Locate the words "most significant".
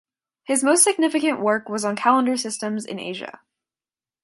0.63-1.41